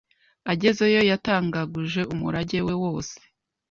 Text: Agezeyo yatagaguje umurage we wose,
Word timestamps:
Agezeyo 0.51 1.01
yatagaguje 1.11 2.01
umurage 2.13 2.59
we 2.67 2.73
wose, 2.83 3.15